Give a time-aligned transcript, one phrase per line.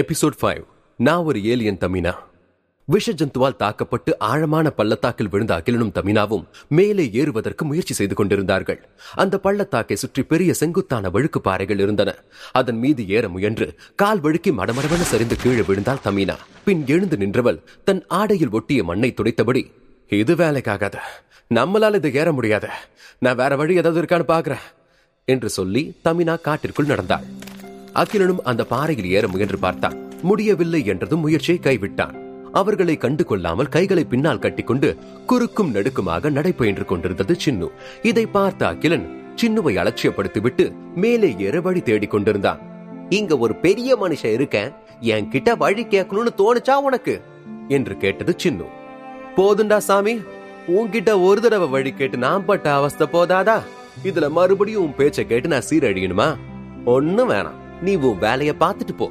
[0.00, 0.62] Episode five
[0.96, 2.12] நான் ஒரு alien தமினா.
[2.84, 8.88] விஷ ஜந்துவால் தாக்கப்பட்டு ஆழமான பள்ளத்தாக்கில் விழுந்த அகிலனும் தமினாவும் மேலே ஏறுவதற்கு முயற்சி செய்து கொண்டிருந்தார்கள்.
[9.14, 12.14] அந்த பள்ளத்தாக்கை சுற்றி பெரிய செங்குத்தான வழுக்கு பாறைகள் இருந்தன.
[12.52, 16.36] அதன் மீது ஏற முயன்று கால் வழுக்கி மடமடவென சரிந்து கீழே விழுந்தால் தமினா.
[16.64, 19.70] பின் எழுந்து நின்றவள் தன் ஆடையில் ஒட்டிய மண்ணை துடைத்தபடி
[20.08, 20.94] இது வேலைக்காகாத.
[21.54, 22.70] நம்மளால இது ஏற முடியாத.
[23.18, 24.66] நான் வேற வழி ஏதாவது இருக்கான்னு பாக்குறேன்
[25.24, 27.24] என்று சொல்லி தமினா காட்டிற்குள் நடந்தாள்.
[27.94, 30.10] அகிலனும் அந்த பாறையில் ஏற முயன்று பார்த்தான்.
[30.22, 32.20] முடியவில்லை என்றதும் முயற்சியை கைவிட்டான்.
[32.52, 34.96] அவர்களை கண்டு கொள்ளாமல் கைகளை பின்னால் கட்டிக்கொண்டு
[35.26, 37.68] குறுக்கும் நடுக்குமாக நடைபயின்று கொண்டிருந்தது சின்னு.
[38.02, 42.60] இதை பார்த்த அகிலன் சின்னுவை அலட்சியப்படுத்திவிட்டு மேலே ஏற வழி தேடிக் கொண்டிருந்தான்.
[43.08, 44.72] இங்க ஒரு பெரிய மனுஷன் இருக்கேன்.
[45.00, 47.22] என்கிட்ட வழி கேட்கணும்னு தோணுச்சா உனக்கு?
[47.68, 48.66] என்று கேட்டது சின்னு.
[49.36, 50.20] போதுண்டா சாமி.
[50.68, 53.62] உன்கிட்ட ஒரு தடவை வழி கேட்டு நான் பட்ட அவஸ்தை போதாதா?
[54.04, 56.36] இதுல மறுபடியும் உன் பேச்சை கேட்டு நான் சீரழியணுமா?
[56.84, 57.60] ஒண்ணும் வேணாம்.
[57.86, 59.06] நீ உன் வேலைய பார்த்துட்டு போ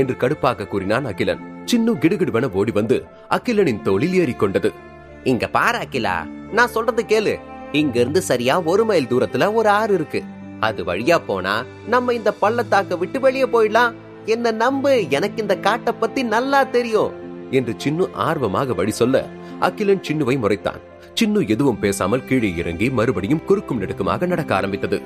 [0.00, 1.42] என்று கடுப்பாக கூறினான் அகிலன்.
[1.70, 2.96] சின்னு கிடுகிடுவென ஓடி வந்து
[3.36, 4.70] அகிலனின் தோளில் ஏறிக்கொண்டது
[5.32, 6.16] இங்க பாரு அகிலா
[6.56, 7.34] நான் சொல்றது கேளு.
[7.80, 10.20] இங்க இருந்து சரியா ஒரு மைல் தூரத்துல ஒரு ஆறு இருக்கு.
[10.60, 11.54] அது வழியா போனா
[11.86, 13.94] நம்ம இந்த பள்ளத்தாக்க விட்டு வெளியே போயிடலாம்.
[14.34, 14.92] என்ன நம்பு?
[15.16, 17.12] எனக்கு இந்த காட்டை பத்தி நல்லா தெரியும்
[17.50, 19.24] என்று சின்னு ஆர்வமாக வழி சொல்ல
[19.66, 20.80] அகிலன் சின்னுவை முறைத்தான்.
[21.20, 24.98] சின்னு எதுவும் பேசாமல் கீழே இறங்கி மறுபடியும் குறுக்கும் நெடுக்குமாக நடக்க ஆரம்பித்தது.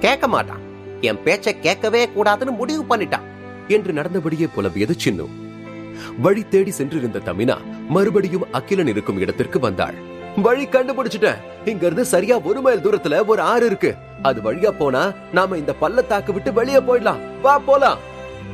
[0.00, 0.64] கேட்க மாட்டான்.
[1.00, 3.22] என் பேச்ச கேட்கவே கூடாதுன்னு முடிவு பண்ணிட்டான்.
[3.68, 5.26] என்று நடந்தபடியே புலம்பியது சின்னு?
[6.18, 7.56] வழி தேடி சென்றிருந்த தமினா
[7.88, 9.94] மறுபடியும் அகிலன் இருக்கும் இடத்திற்கு வந்தாள்.
[10.36, 11.36] வழி கண்டுபிடிச்சிட்டேன்.
[11.64, 13.94] இங்க இருந்து சரியா ஒரு மைல் தூரத்துல ஒரு ஆறு இருக்கு.
[14.22, 17.40] அது வழியா போனா நாம இந்த பள்ளத்தாக்கு விட்டு வெளியே போயிடலாம்.
[17.42, 17.98] வா போலாம்!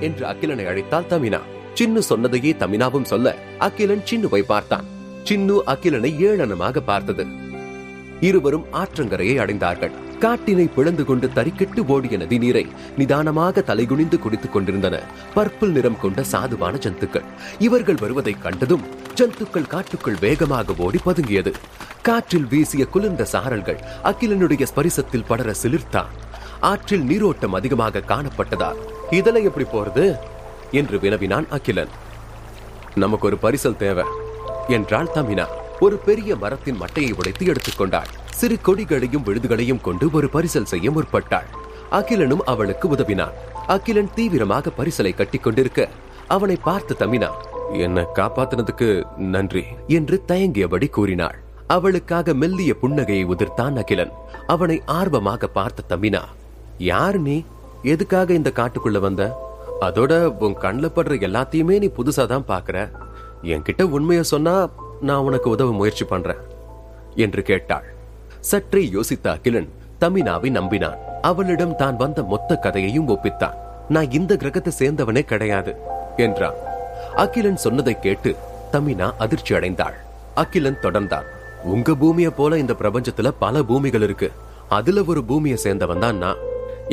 [0.00, 1.40] என்று அகிலனை அழைத்தாள் தமினா.
[1.74, 4.84] சின்னு சொன்னதையே தமினாவும் சொல்ல அகிலன் சின்னுவை பார்த்தான்.
[5.24, 7.26] சின்னு அகிலனை ஏளனமாக பார்த்தது.
[8.20, 9.90] இருவரும் ஆற்றங்கரையை அடைந்தார்கள்.
[10.24, 15.02] காட்டினை பிளந்து கொண்டு தறிக்கெட்டு ஓடிய நதி நீரை நிதானமாக தலைகுனிந்து குடித்துக் கொண்டிருந்தன.
[15.36, 17.24] பர்பிள் நிறம் கொண்ட சாதுவான ஜந்துக்கள்.
[17.58, 18.82] இவர்கள் வருவதைக் கண்டதும்
[19.14, 21.52] ஜந்துக்கள் காட்டுக்குள் வேகமாக ஓடி பதுங்கியது.
[22.02, 26.12] காற்றில் வீசிய குளிர்ந்த சாரல்கள் அகிலனுடைய ஸ்பரிசத்தில் படர சிலிர்த்தான்
[26.60, 28.76] ஆற்றில் நீரோட்டம் அதிகமாக காணப்பட்டதால்
[29.10, 30.16] இதெல்லாம் எப்படி போறது?
[30.70, 31.88] என்று வினவினான் அகிலன்.
[32.94, 34.04] நமக்கு ஒரு பரிசல் தேவை
[34.68, 35.46] என்றாள் தமினா
[35.80, 41.48] ஒரு பெரிய மரத்தின் மட்டையை உடைத்து எடுத்துக்கொண்டாள் சிறு கொடிகளையும் விழுதுகளையும் கொண்டு ஒரு பரிசல் செய்ய முற்பட்டாள்.
[41.90, 43.32] அகிலனும் அவளுக்கு உதவினான்.
[43.66, 45.88] அகிலன் தீவிரமாக பரிசலை கட்டிக் கொண்டிருக்க
[46.26, 47.30] அவனை பார்த்து தமினா
[47.72, 49.64] என்ன காப்பாத்தினதுக்கு நன்றி.
[49.88, 51.38] என்று தயங்கியபடி கூறினாள்.
[51.66, 54.10] அவளுக்காக மெல்லிய புன்னகையை உதிர்த்தான் அகிலன்.
[54.46, 56.22] அவனை ஆர்வமாக பார்த்த தமினா
[56.78, 57.44] யார் நீ?
[57.82, 59.52] எதுக்காக இந்த காட்டுக்குள்ள வந்த?
[59.80, 62.90] அதோட உன் கண்ணுல படுற எல்லாத்தையுமே நீ புதுசா தான் பாக்குற.
[63.42, 64.68] என்கிட்ட உண்மைய சொன்னா
[65.00, 66.42] நான் உனக்கு உதவ முயற்சி பண்றேன்.
[67.14, 67.92] என்று கேட்டாள்.
[68.48, 69.68] சற்றே யோசித்த அகிலன்
[70.00, 70.98] தமினாவை நம்பினான்.
[71.28, 73.58] அவளிடம் தான் வந்த மொத்த கதையையும் ஒப்பித்தான்.
[73.94, 75.72] நான் இந்த கிரகத்தை சேர்ந்தவனே கிடையாது
[76.16, 76.58] என்றான்.
[77.22, 78.30] அகிலன் சொன்னதை கேட்டு
[78.74, 79.96] தமினா அதிர்ச்சி அடைந்தாள்.
[80.42, 81.28] அகிலன் தொடர்ந்தான்.
[81.74, 84.30] உங்க பூமிய போல இந்த பிரபஞ்சத்துல பல பூமிகள் இருக்கு.
[84.68, 86.42] அதுல ஒரு பூமியை சேர்ந்தவன் தான் நான்.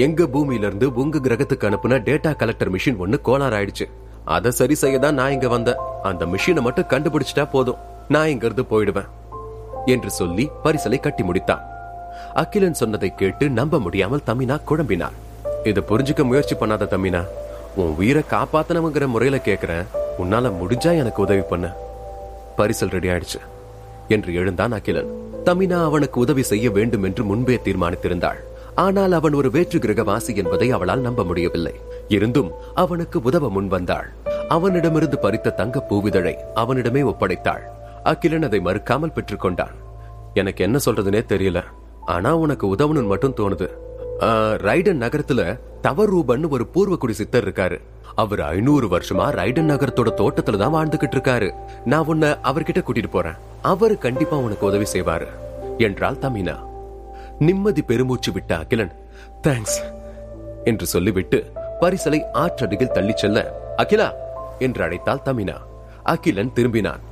[0.06, 3.88] எங்க பூமியில இருந்து உங்க கிரகத்துக்கு அனுப்புன டேட்டா கலெக்டர் மிஷின் ஒண்ணு கோளாறு ஆயிடுச்சு.
[4.36, 5.82] அதை சரி செய்ய தான் நான் இங்க வந்தேன்.
[6.10, 7.82] அந்த மிஷினை மட்டும் கண்டுபிடிச்சிட்டா போதும்.
[8.16, 9.10] நான் இங்க இருந்து போயிடுவேன்.
[9.86, 11.62] என்று சொல்லி பரிசலை கட்டி முடித்தான்.
[12.34, 15.18] அகிலன் சொன்னதை கேட்டு நம்ப முடியாமல் தமினா குழம்பினார்
[15.64, 17.26] இதை புரிஞ்சுக்க முயற்சி பண்ணாத தமினா.
[17.76, 19.86] உன் உயிரை காப்பாத்தனவங்கிற முறையில கேக்குறேன்
[20.24, 21.74] உன்னால முடிஞ்சா எனக்கு உதவி பண்ண.
[22.58, 23.40] பரிசல் ரெடி ஆயிடுச்சு.
[24.08, 25.12] என்று எழுந்தான் அகிலன்.
[25.46, 28.40] தமினா அவனுக்கு உதவி செய்ய வேண்டும் என்று முன்பே தீர்மானித்திருந்தாள்.
[28.76, 31.74] ஆனால் அவன் ஒரு வேற்று கிரகவாசி என்பதை அவளால் நம்ப முடியவில்லை.
[32.08, 34.12] இருந்தும் அவனுக்கு உதவ முன் வந்தாள்.
[34.50, 37.62] அவனிடமிருந்து பறித்த தங்க பூவிதழை அவனிடமே ஒப்படைத்தாள்.
[38.04, 39.74] அகிலன் அதை மறுக்காமல் பெற்றுக்கொண்டான்.
[40.34, 41.64] எனக்கு என்ன சொல்றதுனே தெரியல.
[42.06, 43.70] ஆனா உனக்கு உதவணும்னு மட்டும் தோணுது.
[44.68, 47.82] ரைடன் நகரத்துல தவரூபன் ஒரு பூர்வக்குடி சித்தர் இருக்காரு.
[48.16, 51.54] அவர் ஐநூறு வருஷமா ரைடன் நகரத்தோட தோட்டத்துல தான் வாழ்ந்துகிட்டு இருக்காரு.
[51.86, 53.34] நான் உன்னை அவர்கிட்ட கூட்டிட்டு போறேன்.
[53.62, 55.28] அவர் கண்டிப்பா உனக்கு உதவி செய்வாரு.
[55.78, 56.58] என்றாள் தமினா.
[57.40, 58.92] நிம்மதி பெருமூச்சு விட்ட அகிலன்
[59.48, 59.80] தேங்க்ஸ்
[60.64, 64.12] என்று சொல்லிவிட்டு பரிசலை ஆற்றடியில் தள்ளிச் செல்ல அகிலா
[64.60, 65.58] என்று அழைத்தாள் தமினா.
[66.04, 67.10] அகிலன் திரும்பினான்.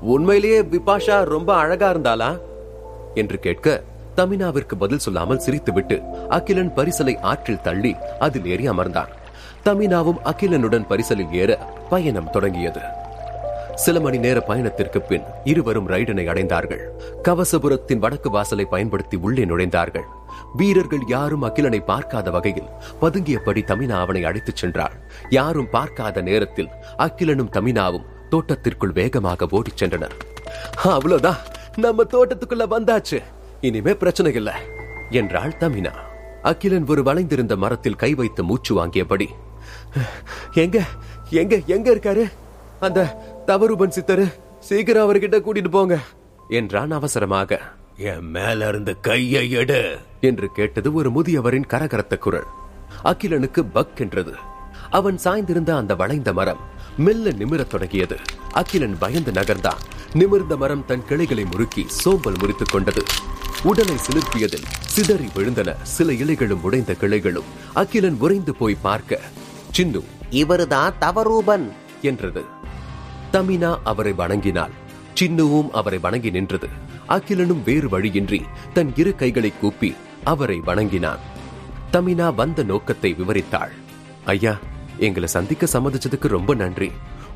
[0.00, 2.38] உண்மையிலேயே விபாஷா ரொம்ப அழகா இருந்தாளா?
[3.14, 3.82] என்று கேட்க
[4.16, 9.08] தமினாவிற்கு பதில் சொல்லாமல் சிரித்துவிட்டு அகிலன் பரிசலை ஆற்றில் தள்ளி அதில் ஏறி அமர்ந்தான்.
[9.64, 11.58] தமினாவும் அகிலனுடன் பரிசலில் ஏற
[11.90, 12.80] பயணம் தொடங்கியது.
[13.74, 16.80] சில மணி நேர பயணத்திற்கு பின் இருவரும் ரைடனை அடைந்தார்கள்.
[17.22, 20.04] கவசபுரத்தின் வடக்கு வாசலை பயன்படுத்தி உள்ளே நுழைந்தார்கள்.
[20.56, 22.68] வீரர்கள் யாரும் அகிலனை பார்க்காத வகையில்
[23.00, 24.96] பதுங்கியபடி தமினா அவனை அழைத்துச் சென்றாள்.
[25.28, 26.68] யாரும் பார்க்காத நேரத்தில்
[26.98, 30.16] அகிலனும் தமினாவும் தோட்டத்திற்குள் வேகமாக ஓடிச் சென்றனர்.
[30.94, 31.40] அவ்வளவுதான்
[31.76, 33.18] நம்ம தோட்டத்துக்குள்ள வந்தாச்சு.
[33.60, 34.50] இனிமே பிரச்சனை இல்ல
[35.10, 35.92] என்றாள் தமினா.
[36.42, 39.26] அகிலன் ஒரு வளைந்திருந்த மரத்தில் கை வைத்து மூச்சு வாங்கியபடி
[40.54, 40.78] எங்க
[41.30, 42.24] எங்க எங்க இருக்காரு?
[42.80, 43.00] அந்த
[43.46, 44.26] தவறுபன் சித்தரு
[44.58, 45.96] சீக்கிரம் அவர்கிட்ட கூட்டிட்டு போங்க
[46.48, 47.58] என்றான் அவசரமாக.
[47.96, 49.80] என் மேல இருந்து கையை எடு
[50.20, 52.48] என்று கேட்டது ஒரு முதியவரின் கரகரத்த குரல்.
[53.04, 54.34] அகிலனுக்கு பக் என்றது.
[54.90, 56.58] அவன் சாய்ந்திருந்த அந்த வளைந்த மரம்
[56.96, 58.16] மெல்ல நிமிரத் தொடங்கியது.
[58.50, 59.80] அகிலன் பயந்து நகர்ந்தான்.
[60.12, 63.02] நிமிர்ந்த மரம் தன் கிளைகளை முறுக்கி சோம்பல் முறித்துக் கொண்டது.
[63.62, 65.82] உடலை சிலிர்ப்பியதில் சிதறி விழுந்தன.
[65.82, 69.20] சில இலைகளும் உடைந்த கிளைகளும் அகிலன் உறைந்து போய் பார்க்க
[69.78, 71.72] சின்னு இவருதான் தவரூபன்!
[72.02, 72.44] என்றது.
[73.32, 74.70] தமினா அவரை வணங்கினாள்.
[75.20, 76.68] சின்னுவும் அவரை வணங்கி நின்றது.
[77.08, 78.42] அகிலனும் வேறு வழியின்றி
[78.72, 79.94] தன் இரு கைகளை கூப்பி
[80.24, 81.18] அவரை வணங்கினான்.
[81.92, 83.72] தமினா வந்த நோக்கத்தை விவரித்தாள்.
[84.24, 84.58] ஐயா
[85.06, 86.88] எங்களை சந்திக்க சம்மதிச்சதுக்கு ரொம்ப நன்றி.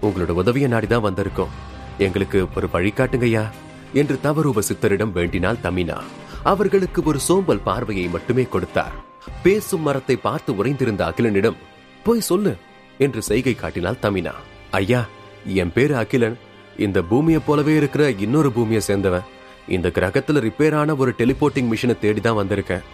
[0.06, 1.52] உங்களோட உதவியை நாடிதான் வந்திருக்கோம்.
[2.06, 3.44] எங்களுக்கு ஒரு வழிகாட்டுங்கய்யா
[4.00, 5.98] என்று தவரூப சித்தரிடம் வேண்டினாள் தமினா
[6.52, 8.96] அவர்களுக்கு ஒரு சோம்பல் பார்வையை மட்டுமே கொடுத்தார்.
[9.44, 11.60] பேசும் மரத்தை பார்த்து உறைந்திருந்த அகிலனிடம்
[12.06, 12.52] போய் சொல்லு
[13.04, 14.34] என்று செய்கை காட்டினாள் தமினா
[14.80, 15.00] ஐயா
[15.60, 16.36] என் பேரு அகிலன்.
[16.86, 19.28] இந்த பூமியை போலவே இருக்கிற இன்னொரு பூமியை சேர்ந்தவன்
[19.76, 22.86] இந்த கிரகத்துல ரிப்பேர் ஆன ஒரு டெலிபோர்ட்டிங் மிஷினை தேடி தான் வந்திருக்கேன்.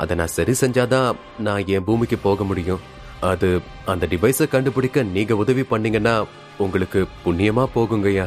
[0.00, 1.10] அதை நான் சரி செஞ்சாதான்
[1.46, 2.82] நான் என் பூமிக்கு போக முடியும்.
[3.20, 6.24] அது அந்த டிவைஸை கண்டுபிடிக்க நீங்க உதவி பண்ணீங்கன்னா
[6.56, 8.26] உங்களுக்கு புண்ணியமா போகுங்கய்யா.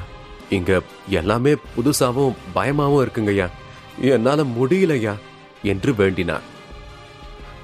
[0.50, 3.48] இங்க எல்லாமே புதுசாவும் பயமாவும் இருக்குங்கய்யா.
[4.02, 5.16] என்னால முடியலையா
[5.64, 6.42] என்று வேண்டினார்.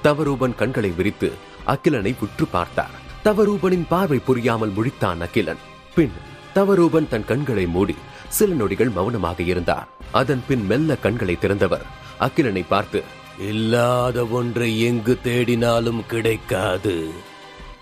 [0.03, 1.31] தவரூபன் கண்களை விரித்து
[1.65, 3.05] அகிலனை உற்று பார்த்தார்.
[3.23, 5.57] தவரூபனின் பார்வை புரியாமல் முழித்தான் அகிலன்.
[5.95, 6.11] பின்
[6.55, 7.95] தவரூபன் தன் கண்களை மூடி
[8.27, 9.87] சில நொடிகள் மௌனமாக இருந்தார்.
[10.11, 11.85] அதன் பின் மெல்ல கண்களை திறந்தவர்.
[12.19, 13.03] அகிலனை பார்த்து
[13.39, 17.07] இல்லாத ஒன்றை எங்கு தேடினாலும் கிடைக்காது.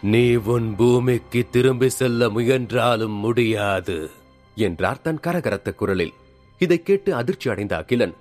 [0.02, 4.10] நீ உன் பூமிக்கு திரும்பி செல்ல முயன்றாலும் முடியாது.
[4.56, 6.13] என்றார் தன் கரகரத்த குரலில்.
[6.57, 8.13] இதை கேட்டு அதிர்ச்சி அடைந்த அகிலன்.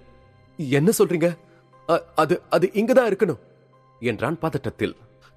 [0.57, 1.39] என்ன சொல்றீங்க?
[2.15, 3.39] அது அது இங்கதான் இருக்கணும்.
[4.01, 4.97] என்றான் பதட்டத்தில்.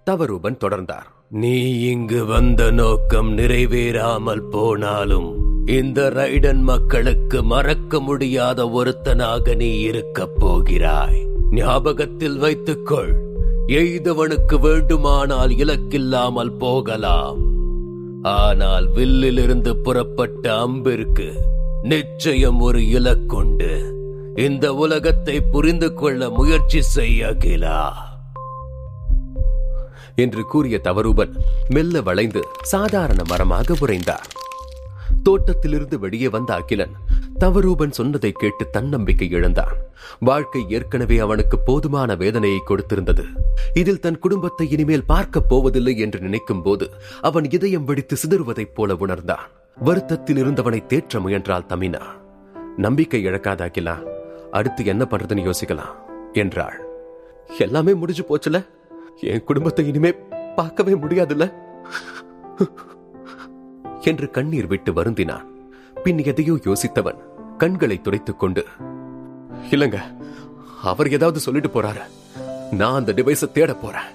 [0.10, 1.06] தவரூபன் தொடர்ந்தார்.
[1.30, 11.27] நீ இங்கு வந்த நோக்கம் நிறைவேறாமல் போனாலும் இந்த ரைடன் மக்களுக்கு மறக்க முடியாத ஒருத்தனாக நீ இருக்கப் போகிறாய்.
[11.52, 13.16] ஞாபகத்தில் வைத்துக்கொள்.
[13.68, 17.38] எய்தவனுக்கு வேண்டுமானால் இலக்கில்லாமல் போகலாம்.
[18.22, 21.34] ஆனால் வில்லிலிருந்து புறப்பட்ட அம்பிற்கு
[21.82, 23.96] நிச்சயம் ஒரு இலக்குண்டு.
[24.36, 28.06] இந்த உலகத்தை புரிந்து கொள்ள முயற்சி செய்ய அகிலா.
[30.16, 31.34] என்று கூறிய தவரூபன்
[31.70, 34.28] மெல்ல வளைந்து சாதாரண மரமாக உறைந்தார்
[35.28, 36.94] தோட்டத்திலிருந்து வெளியே வந்த அகிலன்
[37.40, 39.74] தவரூபன் சொன்னதை கேட்டு தன்னம்பிக்கை இழந்தான்.
[40.20, 43.26] வாழ்க்கை ஏற்கனவே அவனுக்கு போதுமான வேதனையை கொடுத்திருந்தது.
[43.74, 46.90] இதில் தன் குடும்பத்தை இனிமேல் பார்க்கப் போவதில்லை என்று நினைக்கும் போது
[47.22, 49.46] அவன் இதயம் வெடித்து சிதறுவதைப் போல உணர்ந்தான்.
[49.78, 52.02] வருத்தத்தில் இருந்தவனை தேற்ற முயன்றாள் தமினா
[52.78, 53.96] நம்பிக்கை இழக்காத அகிலா
[54.52, 55.94] அடுத்து என்ன பண்றதுன்னு யோசிக்கலாம்
[56.34, 56.78] என்றாள்.
[57.58, 58.66] எல்லாமே முடிஞ்சு போச்சுல?
[59.22, 60.12] என் குடும்பத்தை இனிமே
[60.56, 61.46] பார்க்கவே முடியாதுல்ல
[64.10, 65.46] என்று கண்ணீர் விட்டு வருந்தினான்.
[66.04, 67.20] பின் எதையோ யோசித்தவன்
[67.62, 68.64] கண்களை துடைத்துக் கொண்டு
[69.72, 69.98] இல்லங்க
[70.92, 72.04] அவர் ஏதாவது சொல்லிட்டு போறாரு.
[72.80, 74.10] நான் அந்த டிவைஸை தேட போறேன்.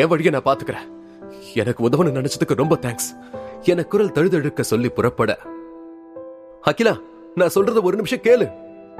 [0.00, 0.88] என் வழியை நான் பாத்துக்கிறேன்
[1.60, 3.10] எனக்கு உதவணும் நினைச்சதுக்கு ரொம்ப தேங்க்ஸ்
[3.70, 5.30] என குரல் தழுதழுக்க சொல்லி புறப்பட
[6.70, 6.94] அகிலா
[7.38, 8.46] நான் சொல்றத ஒரு நிமிஷம் கேளு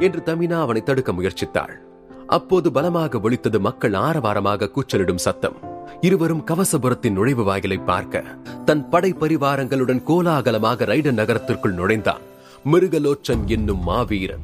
[0.07, 1.75] என்று தமினா அவனை தடுக்க முயற்சித்தாள்.
[2.37, 5.59] அப்போது பலமாக ஒழித்தது மக்கள் ஆரவாரமாக கூச்சலிடும் சத்தம்.
[6.01, 8.25] இருவரும் கவசபுரத்தின் நுழைவு வாயிலை பார்க்க
[8.65, 12.21] தன் படை பரிவாரங்களுடன் கோலாகலமாக ரைடன் நகரத்திற்குள் நுழைந்தான்.
[12.73, 14.43] மிருகலோச்சன் என்னும் மாவீரன்.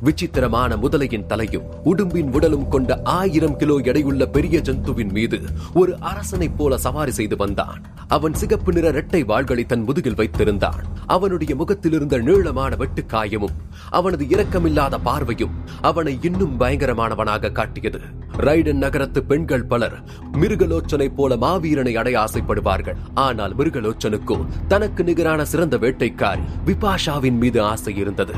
[0.00, 5.40] விசித்திரமான முதலையின் தலையும் உடும்பின் உடலும் கொண்ட ஆயிரம் கிலோ எடையுள்ள பெரிய ஜந்துவின் மீது
[5.74, 7.86] ஒரு அரசனைப் போல சவாரி செய்து வந்தான்.
[8.08, 10.82] அவன் சிகப்பு நிற இரட்டை வாள்களை தன் முதுகில் வைத்திருந்தான்.
[11.06, 13.56] அவனுடைய முகத்தில் இருந்த நீளமான வெட்டுக்காயமும்
[13.90, 18.00] அவனது இரக்கமில்லாத பார்வையும் அவனை இன்னும் பயங்கரமானவனாக காட்டியது.
[18.36, 22.96] ரைடன் நகரத்து பெண்கள் பலர் மிருகலோச்சனை போல மாவீரனை அடைய ஆசைப்படுவார்கள்.
[23.14, 28.34] ஆனால் மிருகலோச்சனுக்கோ தனக்கு நிகரான சிறந்த வேட்டைக்காரி விபாஷாவின் மீது ஆசை இருந்தது.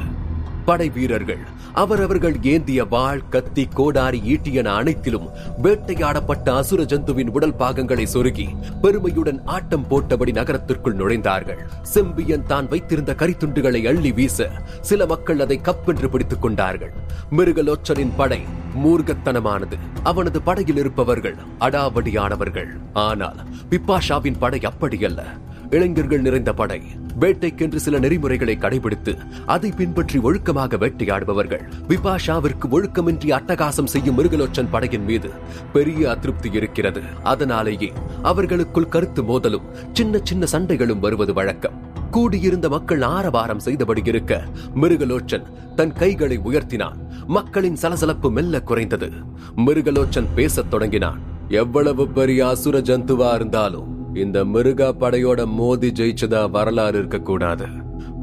[0.68, 1.42] படை வீரர்கள்.
[1.82, 5.28] அவரவர்கள் ஏந்திய வாள் கத்தி கோடாரி ஈட்டி என அனைத்திலும்
[5.62, 8.46] வேட்டையாடப்பட்ட அசுர ஜந்துவின் உடல் பாகங்களை சொருகி
[8.82, 11.60] பெருமையுடன் ஆட்டம் போட்டபடி நகரத்திற்குள் நுழைந்தார்கள்.
[11.94, 14.48] செம்பியன் தான் வைத்திருந்த கரித்துண்டுகளை அள்ளி வீச
[14.80, 16.94] சில மக்கள் அதை கப்பென்று பிடித்துக் கொண்டார்கள்.
[17.38, 18.40] மிருகலோச்சனின் படை
[18.84, 19.76] மூர்க்கத்தனமானது.
[20.02, 22.72] அவனது படையில் இருப்பவர்கள் அடாவடியானவர்கள்.
[23.08, 25.22] ஆனால் பிப்பாஷாவின் படை அப்படியல்ல
[25.70, 26.82] இளைஞர்கள் நிறைந்த படை
[27.20, 31.62] வேட்டைக்கென்று சில நெறிமுறைகளை கடைபிடித்து அதை பின்பற்றி ஒழுக்கமாக வேட்டையாடுபவர்கள்.
[31.88, 35.30] விபாஷாவிற்கு ஒழுக்கமின்றி அட்டகாசம் செய்யும் மிருகலோச்சன் படையின் மீது
[35.72, 37.02] பெரிய அதிருப்தி இருக்கிறது.
[37.22, 41.76] அதனாலேயே அவர்களுக்குள் கருத்து மோதலும் சின்ன சின்ன சண்டைகளும் வருவது வழக்கம்.
[42.10, 44.44] கூடியிருந்த மக்கள் ஆரவாரம் செய்தபடி இருக்க
[44.74, 46.96] மிருகலோச்சன் தன் கைகளை உயர்த்தினான்.
[47.26, 49.10] மக்களின் சலசலப்பு மெல்ல குறைந்தது.
[49.56, 51.20] மிருகலோச்சன் பேசத் தொடங்கினான்.
[51.48, 57.66] எவ்வளவு பெரிய அசுர ஜந்துவா இருந்தாலும் இந்த மிருகா படையோட மோதி ஜெயிச்சதா வரலாறு இருக்கக்கூடாது.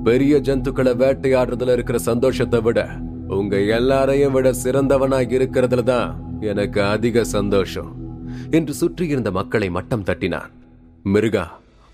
[0.04, 2.80] பெரிய ஜந்துக்களை வேட்டையாடுறதுல இருக்கிற சந்தோஷத்தை விட
[3.27, 6.10] உங்க எல்லாரையும் விட சிறந்தவனா இருக்கிறதுல தான்
[6.42, 7.92] எனக்கு அதிக சந்தோஷம்.
[8.51, 10.51] என்று சுற்றியிருந்த மக்களை மட்டம் தட்டினான்.
[11.06, 11.46] மிருகா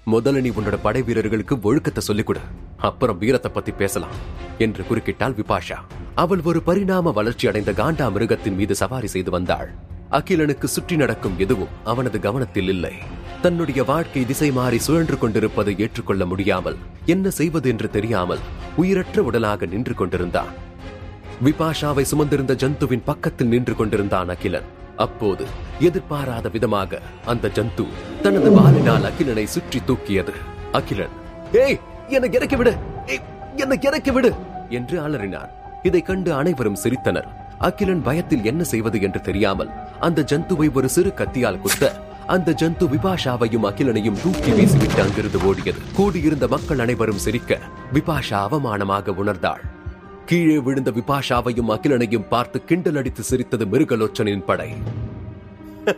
[0.08, 2.40] முதல்ல நீ உன்னோட படை வீரர்களுக்கு ஒழுக்கத்தை சொல்லிக் கொடு
[2.78, 4.16] அப்புறம் வீரத்தை பத்தி பேசலாம்
[4.58, 5.78] என்று குறுக்கிட்டாள் விபாஷா.
[6.16, 9.70] அவள் ஒரு பரிணாம வளர்ச்சி அடைந்த காண்டா மிருகத்தின் மீது சவாரி செய்து வந்தாள்.
[10.12, 12.94] அகிலனுக்கு சுற்றி நடக்கும் எதுவும் அவனது கவனத்தில் இல்லை.
[13.44, 18.42] தன்னுடைய வாழ்க்கை திசை மாறி சுழன்று கொண்டிருப்பதை ஏற்றுக்கொள்ள முடியாமல் என்ன செய்வது என்று தெரியாமல்
[18.76, 20.52] உயிரற்ற உடலாக நின்று கொண்டிருந்தான்.
[21.46, 24.68] விபாஷாவை சுமந்திருந்த ஜந்துவின் பக்கத்தில் நின்று கொண்டிருந்தான் அகிலன்.
[24.96, 25.46] அப்போது
[25.80, 27.86] எதிர்பாராத விதமாக அந்த ஜந்து
[28.22, 30.36] தனது வாலினால் அகிலனை சுற்றி தூக்கியது.
[30.72, 31.16] அகிலன்
[31.64, 32.76] ஏய் என்னை இறக்கி விடு.
[33.56, 34.32] என்னை இறக்கி விடு.
[34.70, 35.52] என்று அலறினார்
[35.84, 37.30] இதை கண்டு அனைவரும் சிரித்தனர்.
[37.60, 41.94] அகிலன் பயத்தில் என்ன செய்வது என்று தெரியாமல் அந்த ஜந்துவை ஒரு சிறு கத்தியால் குத்த
[42.32, 45.76] அந்த ஜந்து விபாஷாவையும் அகிலனையும் தூக்கி வீசிவிட்டு அங்கிருந்து ஓடியது.
[45.96, 47.60] கூடியிருந்த மக்கள் அனைவரும் சிரிக்க
[47.94, 49.60] விபாஷா அவமானமாக உணர்ந்தாள்.
[50.26, 54.74] கீழே விழுந்த விபாஷாவையும் அகிலனையும் பார்த்து கிண்டல் அடித்து சிரித்தது மிருகலோச்சனின் படை.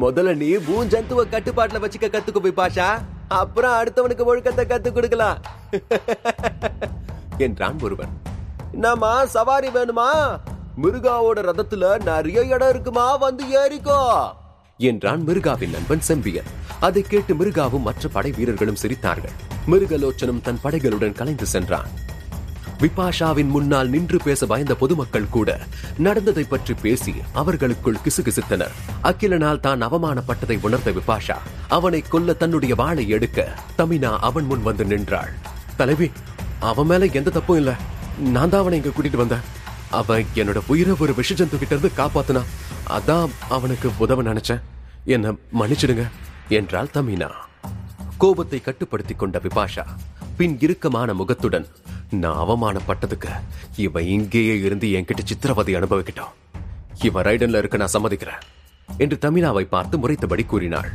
[0.00, 3.00] முதல்ல நீ பூன் ஜந்துவ கட்டுப்பாட்டுல வச்சுக்க கத்துக்கு விபாஷா.
[3.28, 5.38] அப்புறம் அடுத்தவனுக்கு ஒழுக்கத்தை கத்து கொடுக்கலாம்.
[7.38, 8.08] என்றான் ஒருவன்.
[8.72, 10.38] என்னம்மா சவாரி வேணுமா?
[10.82, 13.16] மிருகாவோட ரதத்துல நிறைய இடம் இருக்குமா?
[13.16, 14.30] வந்து ஏறிக்கோ.
[14.76, 16.44] என்றான் மிருகாவின் நண்பன் செம்பியன்.
[16.80, 19.34] அதை கேட்டு மிருகாவும் மற்ற படை வீரர்களும் சிரித்தார்கள்.
[19.70, 21.88] மிருகலோச்சனும் தன் படைகளுடன் கலைந்து சென்றான்.
[22.80, 25.58] விபாஷாவின் முன்னால் நின்று பேச பயந்த பொதுமக்கள் கூட
[25.98, 28.74] நடந்ததை பற்றி பேசி அவர்களுக்குள் கிசுகிசுத்தனர்.
[29.02, 31.36] அகிலனால் தான் அவமானப்பட்டதை உணர்ந்த விபாஷா
[31.68, 35.32] அவனை கொல்ல தன்னுடைய வாளை எடுக்க தமினா அவன் முன் வந்து நின்றாள்.
[35.76, 36.10] தலைவி
[36.60, 37.76] அவன் மேல எந்த தப்பும் இல்ல.
[38.18, 39.56] நான் தான் அவனை இங்க கூட்டிட்டு வந்தேன்.
[39.90, 42.42] அவன் என்னோட உயிரை ஒரு விஷஜந்து கிட்ட இருந்து காப்பாத்தினா
[42.96, 44.62] அதான் அவனுக்கு உதவ நினைச்சேன்.
[45.04, 46.04] என்ன மன்னிச்சிடுங்க
[46.48, 47.28] என்றாள் தமினா.
[48.18, 49.84] கோபத்தை கட்டுப்படுத்திக் கொண்ட பிபாஷா
[50.36, 51.66] பின் இறுக்கமான முகத்துடன்
[52.10, 53.30] நான் அவமானப்பட்டதுக்கு
[53.76, 56.34] இவன் இங்கேயே இருந்து என்கிட்ட சித்திரவதை அனுபவிக்கிட்டோம்.
[57.02, 58.44] இவன் ரைடன்ல இருக்க நான் சம்மதிக்கிறேன்
[58.98, 60.90] என்று தமிழாவை பார்த்து முறைத்தபடி கூறினாள்.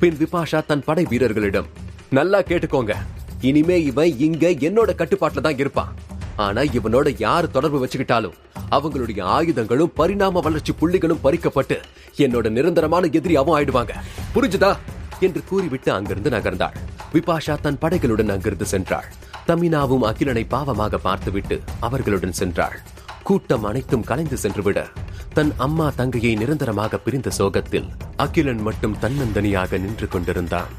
[0.00, 1.68] பின் விபாஷா தன் படை வீரர்களிடம்
[2.10, 2.94] நல்லா கேட்டுக்கோங்க.
[3.40, 5.92] இனிமே இவன் இங்க என்னோட கட்டுப்பாட்டுல தான் இருப்பான்.
[6.40, 8.36] ஆனா இவனோட யார் தொடர்பு வச்சுக்கிட்டாலும்
[8.70, 11.76] அவங்களுடைய ஆயுதங்களும் பரிணாம வளர்ச்சி புள்ளிகளும் பறிக்கப்பட்டு
[12.16, 13.94] என்னோட நிரந்தரமான எதிரி அவன் ஆயிடுவாங்க.
[14.34, 14.72] புரிஞ்சுதா?
[15.20, 16.76] என்று கூறிவிட்டு அங்கிருந்து நகர்ந்தாள்.
[17.12, 19.08] விபாஷா தன் படைகளுடன் அங்கிருந்து சென்றாள்.
[19.46, 22.76] தமினாவும் அகிலனை பாவமாக பார்த்துவிட்டு அவர்களுடன் சென்றாள்.
[23.22, 24.80] கூட்டம் அனைத்தும் கலைந்து சென்றுவிட
[25.34, 30.72] தன் அம்மா தங்கையை நிரந்தரமாக பிரிந்த சோகத்தில் அகிலன் மட்டும் தன்னந்தனியாக நின்று கொண்டிருந்தான்.